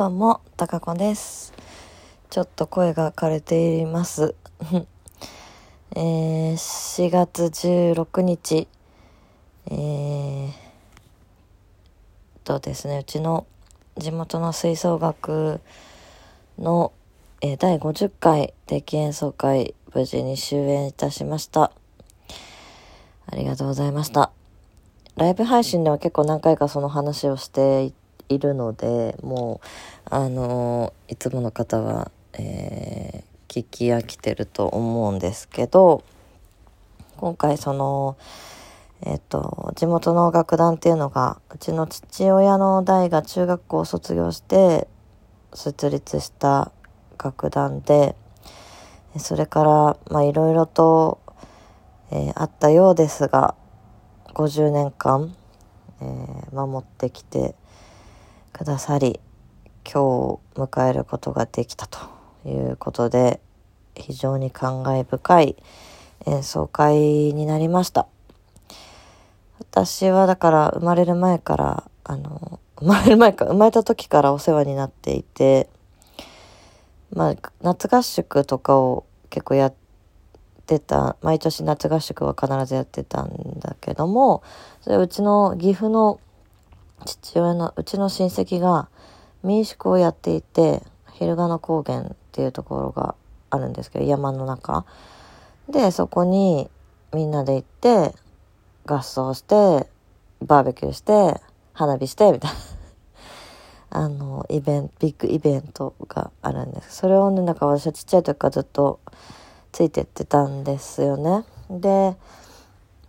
[0.00, 1.52] どうも、たかこです。
[2.30, 4.34] ちょっと声が枯れています。
[5.94, 8.66] えー、4月16日、
[9.70, 10.52] えー、
[12.44, 13.44] とですね、うちの
[13.98, 15.60] 地元の吹奏楽
[16.58, 16.92] の、
[17.42, 21.72] えー第50回定期演奏会、無事に終演いたしました。
[23.26, 24.30] ありがとうございました。
[25.16, 27.92] ライブ配信では結構何回かその話をしてい
[28.30, 36.04] いるのでもうあのいつもの方は、えー聞き飽きてると思うんですけど
[37.16, 38.16] 今回その
[39.02, 44.86] えっ、と地元の楽団っていうのがうちの父親の代が中学校を卒業して
[45.52, 46.70] 設立した
[47.20, 48.14] 楽団で
[49.18, 51.18] それからまあいろいろと、
[52.12, 53.56] えーあったようですが
[54.34, 55.34] 50年間、
[56.00, 57.56] えー守ってきて
[58.60, 59.20] くださり
[59.86, 61.98] 今日を迎えることができたと
[62.44, 63.40] いうことで
[63.94, 65.56] 非常に感慨深い
[66.26, 68.06] 演奏会になりました。
[69.60, 75.70] 私はだから生まれる前からあの生まれる前か生まれた時からお世話になっていて
[77.14, 79.74] まあ夏合宿とかを結構やっ
[80.66, 84.42] てた毎年夏合宿は必ずやってたんだけども
[84.82, 86.20] それうちの岐阜の
[87.04, 88.88] 父親のうちの親戚が
[89.42, 93.14] 民宿をやっていて昼賀野高原っていうところが
[93.50, 94.84] あるんですけど山の中。
[95.68, 96.68] でそこに
[97.12, 98.14] みんなで行って
[98.86, 99.86] 合奏して
[100.40, 101.40] バーベキューして
[101.72, 102.56] 花火してみたいな。
[103.92, 106.96] あのイベントビッグイベントがあるんです。
[106.96, 109.00] それをねなんか私はちっちゃい時からずっと
[109.72, 111.44] ついてってたんですよね。
[111.70, 112.16] で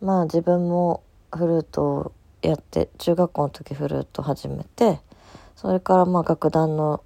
[0.00, 5.00] まあ自分もフルートやって中学校の時フルート始めて
[5.56, 7.02] それからまあ楽団の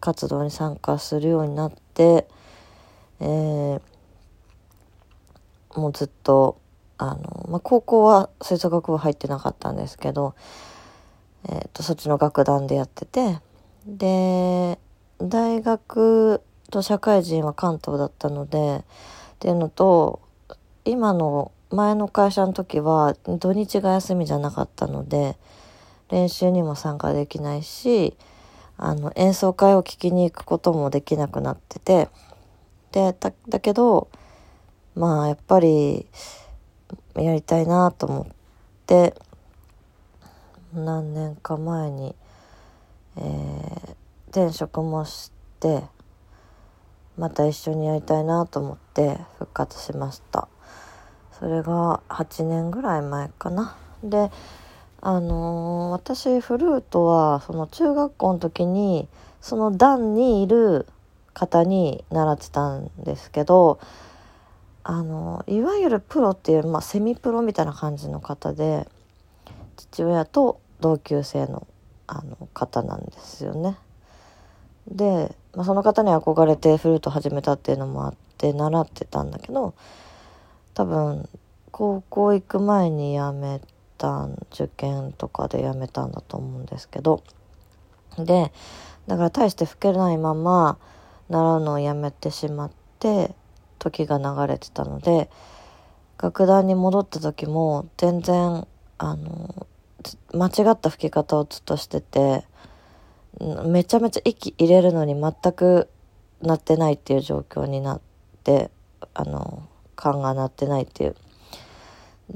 [0.00, 2.28] 活動に参加するようになって、
[3.20, 3.80] えー
[5.78, 6.60] もうずっと
[6.98, 10.34] あの、まあ、高校は吹奏楽部入ってなかったんですけど、
[11.48, 13.38] えー、とそっちの楽団でやってて
[13.86, 14.78] で
[15.20, 18.82] 大学と社会人は関東だったのでっ
[19.38, 20.20] ていうのと
[20.84, 25.36] 今の前の会社の時は土日が休みじゃなかったので
[26.10, 28.16] 練習にも参加できないし
[28.76, 32.08] あの演奏会を聴きに行くこともできなくなってて
[32.92, 33.14] で
[33.48, 34.08] だけど
[34.94, 36.06] まあやっぱり
[37.14, 38.26] やりたいなと思っ
[38.86, 39.14] て
[40.72, 42.14] 何年か前に、
[43.16, 43.98] えー
[44.30, 45.84] 転職もして
[47.16, 50.48] また一緒にやりたいなと思って復活しました。
[51.38, 54.30] それが8年ぐらい前かなで
[55.00, 59.08] あのー私フルートはその中学校の時に
[59.40, 60.86] その団にいる
[61.34, 63.78] 方に習ってたんですけど
[64.82, 68.88] あのいわゆるプロっていう、まあ、セミプロみたいな感じの方で
[69.76, 71.66] 父親と同級生の
[72.06, 73.76] あの方なんですよね。
[74.90, 79.74] で、まあ、その方に憧れてフルート始めたっていうのもあって習ってたんだけど
[80.78, 81.28] 多分
[81.72, 83.60] 高校行く前に辞め
[83.98, 87.24] た受験とかで辞めたんだと思うんですけど。
[88.16, 88.52] で
[89.08, 90.78] だから大して吹けないまま
[91.28, 93.34] 習うのをやめてしまって
[93.78, 95.30] 時が流れてたので
[96.20, 98.66] 楽団に戻った時も全然
[98.98, 99.66] あの
[100.32, 102.44] 間違った吹き方をずっとしてて
[103.66, 105.88] めちゃめちゃ息入れるのに全く
[106.40, 108.00] なってないっていう状況になっ
[108.44, 108.70] て
[109.14, 109.68] あの
[109.98, 111.16] 感が鳴ってないっていう。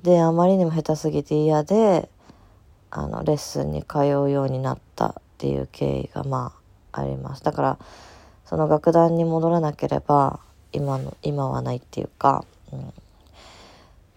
[0.03, 2.09] であまりにも下手すぎて嫌で
[2.91, 6.53] あのレッスンに通うようになったっていう経緯がま
[6.93, 7.45] ああります。
[7.45, 7.79] だから
[8.45, 10.41] その楽団に戻らなければ
[10.73, 12.93] 今の今はないっていうか、うん、っ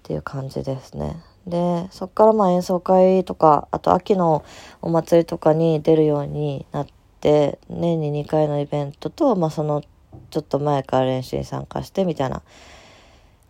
[0.04, 1.22] ていう感じですね。
[1.46, 4.44] でそっからまあ演奏会とかあと秋の
[4.82, 6.88] お祭りとかに出るようになっ
[7.22, 9.84] て年に2回のイベントと、まあ、その
[10.32, 12.42] ちょっと前から練習に参加してみたいな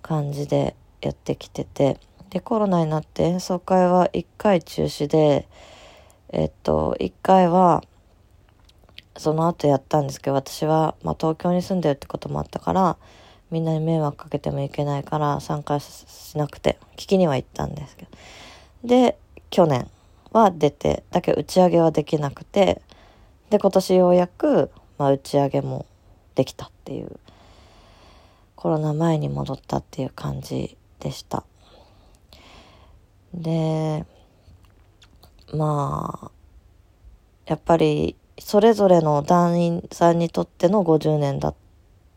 [0.05, 1.97] 感じでやってきてて
[2.29, 5.47] でコロナになって演奏会は1回中止で
[6.29, 7.83] えっと1回は
[9.17, 12.97] その後やったんですけど私は、まあ、東京に住んでるってこともあったから
[13.49, 18.11] みんなに迷惑かけてもいけないから参加しなくて聞きには行ったんですけど。
[18.87, 19.17] で
[19.49, 19.89] 去年
[20.31, 22.81] は出てだけど打ち上げはできなくて
[23.49, 24.69] で今年ようやく、
[24.99, 25.87] まあ、打ち上げも
[26.35, 27.19] できたっていう
[28.65, 31.43] コロナ前に戻ったっていう感じでした。
[33.31, 34.03] で
[35.53, 36.31] まあ
[37.45, 41.55] やっぱりそれぞれの団員さんにとっての50年だっ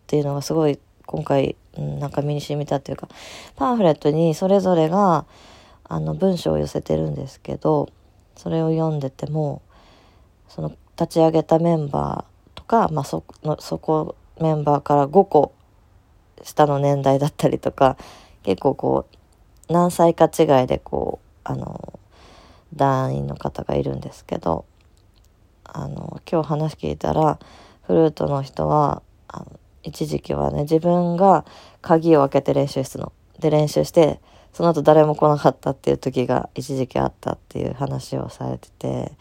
[0.07, 3.09] ていうのがすごい今回、うん、なんか身に染みたっていうか、
[3.57, 5.27] パンフレットにそれぞれが、
[5.85, 7.91] あの、文章を寄せてるんですけど、
[8.37, 9.61] それを読んでても、
[10.49, 15.53] その、立ち上げたメンバーとか、まあ、その、そこ、メンバーから5個
[16.45, 17.97] 下の年代だったりとか、
[18.43, 19.07] 結構こ
[19.69, 21.99] う、何歳か違いでこう、あの、
[22.75, 24.65] 団員の方がいるんですけど、
[25.65, 27.39] あの、今日話聞いたら、
[27.83, 29.47] フルートの人は、あの
[29.83, 31.45] 一時期はね、自分が
[31.81, 34.21] 鍵を開けて練習室の、で練習して、
[34.53, 39.13] その後誰も来なかったっていう時が一時期あったっていう話をされてて、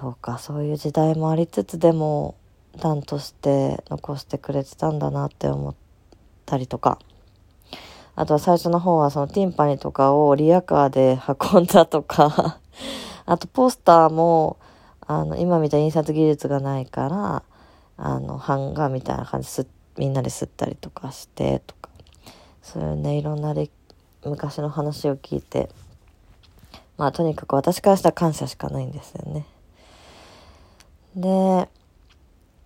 [0.00, 2.34] そうか、そういう時代もありつつでも、
[2.78, 5.74] 団として残してくれてたんだなって思っ
[6.46, 6.98] たりとか、
[8.16, 11.18] あとは最初の方はそのティンパニとかをリアカーで
[11.52, 12.60] 運んだとか。
[13.26, 14.58] あとポスターも、
[15.06, 17.42] あの、今みたい印刷技術がないから、
[17.96, 19.66] あの版画みたいな感じす
[19.96, 21.90] みんなで吸ったりとかしてとか。
[22.62, 23.54] そういうねいろんな
[24.24, 25.68] 昔の話を聞いて。
[26.96, 29.46] まあとにかく私からしたら感謝しかないんですよね。
[31.16, 31.68] で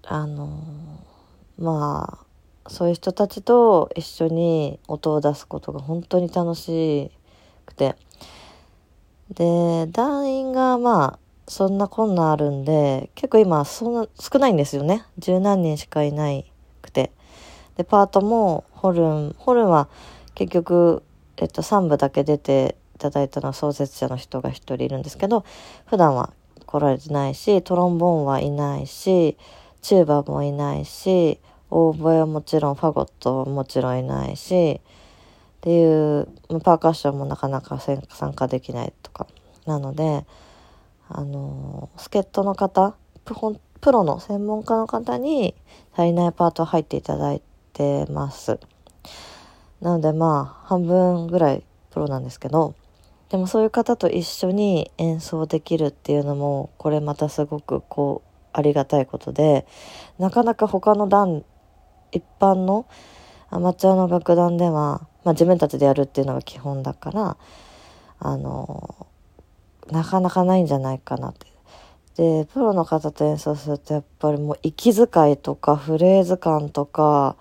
[0.09, 0.65] あの
[1.59, 2.19] ま
[2.67, 7.11] あそういう人たちと一緒に音を出すことが本当に楽し
[7.67, 7.97] くて
[9.31, 11.19] で団員がまあ
[11.49, 15.05] そんなこんなあるんで、結構今そんな少ないんですよね。
[15.17, 16.51] 十何人しかいない
[16.83, 17.11] くて。
[17.77, 19.89] で、パートもホルン、ホルンは
[20.35, 21.03] 結局、
[21.39, 25.45] えっと、3部だけ出ていただいたのは創設者の人が1人いるんですけど、
[25.87, 26.33] 普段は
[26.67, 29.39] 来られてないし、トロンボーンはいないし、
[29.83, 31.41] チューバもいないし、
[31.71, 36.29] オーボエはもちろん、ファゴットももちろんいないし、っていう、
[36.63, 39.27] パーカッションもなかなか参加できないとか。
[39.67, 40.25] なので、
[41.11, 42.95] あの助っ人の方
[43.25, 45.55] プロの専門家の方に
[45.95, 47.43] 足りないパート入っていただい
[47.73, 48.59] てます。
[49.81, 52.75] なのでまあ半分ぐらいプロなんですけど
[53.31, 59.67] でもそういう方と一緒に演奏できるっていうのもこれまたすごくこうありがたいことで
[60.19, 61.45] なかなか他の団
[62.13, 62.87] 一般の
[63.51, 67.37] アマチュアの楽団では、まあ、自分たちでやるっていうのが基本だから
[68.21, 69.07] あの
[69.91, 71.47] なかなかないんじゃないかなって。
[72.17, 77.37] で、プロの方と演奏するとやっぱりもう息遣いとかフレーズ感とか、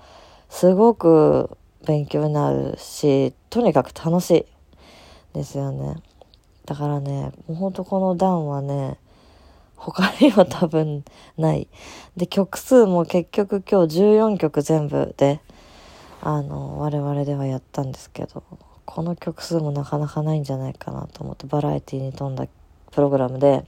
[0.50, 4.46] すごく勉強になるし、とにかく楽しい
[5.34, 5.96] ですよね。
[6.66, 8.98] だからね、もうほんとこの段はね、
[9.78, 11.06] 他には多分
[11.38, 11.70] ない。
[12.18, 15.40] で、曲数も結局今日14曲全部で、
[16.22, 18.44] あの、我々ではやったんですけど、
[18.88, 22.48] この曲数もなかなかないんじゃないかなと思ってバラエティに富んだ
[22.92, 23.66] プログラムで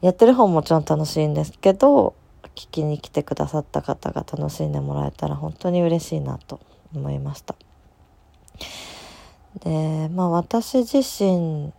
[0.00, 2.14] やってる方ももちろん楽しいんですけど
[2.54, 6.60] 聞きに来てくださった方が楽しんでもらえたら本当に嬉しいなと
[6.94, 7.56] 思いました
[9.64, 11.72] でまあ私自身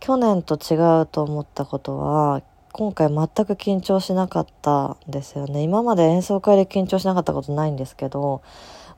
[0.00, 2.42] 去年と違うと思ったことは
[2.72, 3.16] 今回全
[3.46, 5.62] く緊張しなかったんですよね。
[5.62, 8.42] 今まで演奏会で緊張しなかったことないんですけど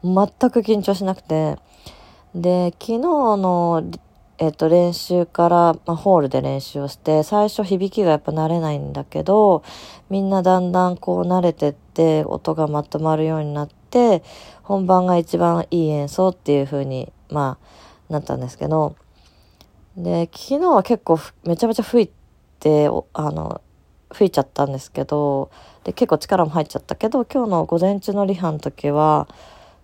[0.05, 1.59] 全く緊張しなくて。
[2.35, 3.85] で、昨日の、
[4.39, 5.57] えっと、練習から、
[5.87, 9.63] まあ、ホールで練習をして、最初響きがやっぱ慣れないんだけど、
[10.09, 14.23] みんなだんだんこう慣れてって、音がまとまるようになって、
[14.63, 17.59] 本番が一番いい演奏っていう風に、ま
[18.09, 18.97] あ、なったんですけど、
[19.97, 22.11] で、昨日は結構めちゃめちゃ吹い
[22.61, 23.61] て、あの、
[24.13, 25.51] 吹いちゃったんですけど、
[25.85, 29.29] で、結構力も入っちゃったけど、今日の午前中のリハの時は、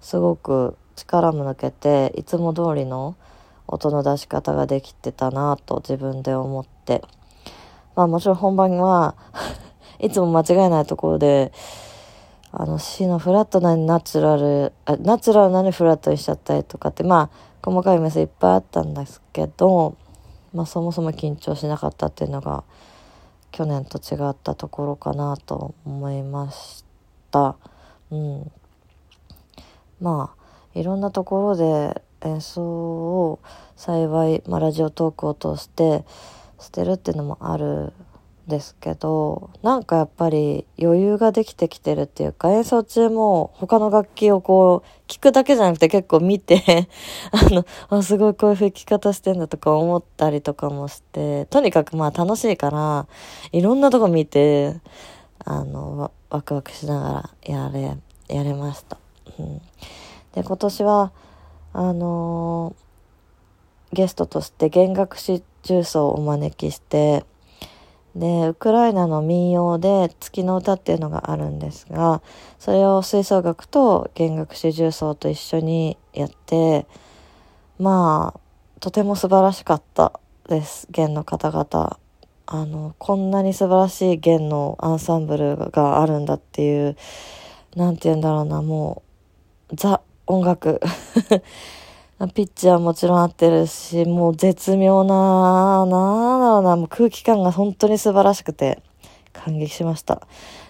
[0.00, 3.16] すごく力も抜けていつも通りの
[3.66, 7.02] 音の出し方ができてたなと自分で思って。
[7.94, 9.16] まあもちろん本番は
[9.98, 11.52] いつも間違いないところで
[12.52, 14.72] あの C のフラットなにナチュラル
[15.02, 19.96] ナチュラルなにフラットにしちゃったりとかってまあ細かいメスいっぱいあったんですけど
[20.54, 22.64] まあそもそも緊張しなかったっていうのが
[23.52, 26.84] 去年と違ったところかなと思いまし
[27.30, 27.56] た。
[28.10, 28.52] うん、
[30.00, 33.40] まあいろんなところで演奏を
[33.76, 36.04] 幸い、まあ、ラジオトークを通して
[36.60, 37.92] してるっていうのもある
[38.48, 46.88] ですけどなんかやっぱり余裕ができてきてるっていうか演奏中も他の楽器をこう聞くだけじゃなくて結構見て
[47.30, 53.06] あのあすごいこういう吹き方してんだとか思ったりとかもしてとにかくまあ楽しいから
[53.52, 54.80] いろんなとこ見て
[55.44, 57.96] あのワクワクしながらやれ
[58.28, 58.98] やれました。
[59.38, 59.62] うん
[60.32, 61.12] で今年は
[61.72, 67.24] あのー、ゲストとして弦楽師重奏をお招きして
[68.14, 72.22] でウクライナの民謡で「月の歌」っていうのがあるんですが
[72.58, 76.86] それを吹奏楽と弦楽四重奏と一緒にやって
[77.78, 78.40] まあ
[78.80, 81.98] とても素晴らしかったです弦の方々。
[82.50, 86.96] あのこんなに素晴らしい弦のアンサンブルがあるんだっていう
[87.76, 89.02] 何て言うんだろうなも
[89.70, 90.80] うザ音楽。
[92.26, 95.88] ピッチはもちろん合ってるしもう絶妙ななん
[96.40, 98.82] だろうなもう空気感が本当に素晴らしくて
[99.32, 100.26] 感激しました。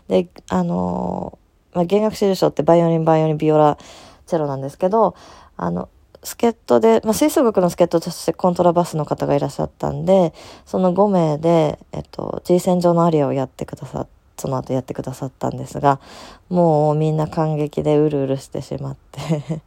[0.08, 1.38] であの、
[1.72, 3.78] まあ、弦楽四重奏ってバイオリンバイオリンビオラ
[4.26, 5.14] チェロなんですけど
[5.56, 5.88] あの
[6.22, 10.34] 助っ人で、まあ、吹奏楽の助っ人としてコントラバスの方がいらっしゃったんで、
[10.66, 16.00] その5名で、えっと、G 戦場のアリアをやってくださっその後やってくださったんですが、
[16.48, 19.62] もうみんな感激でうるうるしてしまって。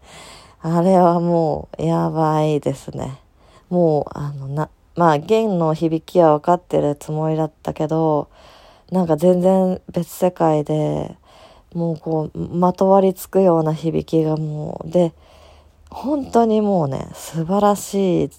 [0.63, 3.19] あれはもうやばいですね。
[3.69, 8.29] もう、あの、な、まあ、弦の響きは分かってるつもりだったけど、
[8.91, 11.15] なんか全然別世界で、
[11.73, 15.13] もうこう、まとわりつくような響きがもう、で、
[15.89, 18.29] 本当にもうね、素晴らしい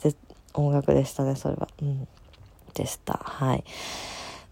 [0.55, 1.69] 音楽でしたね、それは。
[1.83, 2.07] うん。
[2.75, 3.21] でした。
[3.25, 3.65] はい。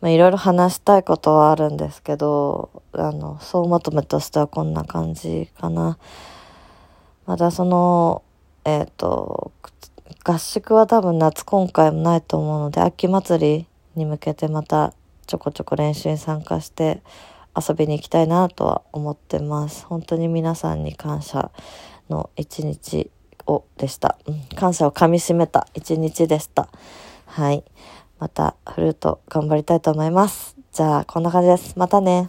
[0.01, 5.99] まあ、いろいろ話したいことはあるんですけど、あの、総まとめとしてはこんな感じかな。
[7.31, 8.25] またその、
[8.65, 9.53] えっ、ー、と、
[10.25, 14.95] 合宿は多分夏今回もないと思うので、秋祭りに向けてまた
[15.29, 17.03] ちょこちょこ練習に参加して
[17.57, 19.87] 遊びに行きたいなとは思ってます。
[19.87, 21.53] 本当に皆さんに感謝
[22.09, 23.13] の一日
[23.47, 24.41] をでした、うん。
[24.57, 26.69] 感謝をかみしめた一日でした。
[27.27, 27.63] はい。
[28.19, 30.57] またフルート頑張りたいと思います。
[30.73, 31.79] じゃあこんな感じです。
[31.79, 32.29] またね。